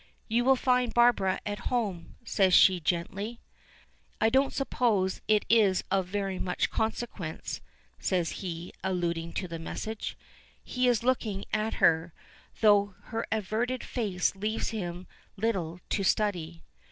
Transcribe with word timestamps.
"You 0.27 0.45
will 0.45 0.55
find 0.55 0.91
Barbara 0.95 1.39
at 1.45 1.59
home," 1.69 2.15
says 2.25 2.55
she 2.55 2.79
gently. 2.79 3.39
"I 4.19 4.31
don't 4.31 4.51
suppose 4.51 5.21
it 5.27 5.45
is 5.47 5.83
of 5.91 6.07
very 6.07 6.39
much 6.39 6.71
consequence," 6.71 7.61
says 7.99 8.31
he, 8.41 8.73
alluding 8.83 9.31
to 9.33 9.47
the 9.47 9.59
message. 9.59 10.17
He 10.63 10.87
is 10.87 11.03
looking 11.03 11.45
at 11.53 11.75
her, 11.75 12.15
though 12.61 12.95
her 13.11 13.27
averted 13.31 13.83
face 13.83 14.35
leaves 14.35 14.69
him 14.69 15.05
little 15.37 15.79
to 15.89 16.03
study. 16.03 16.63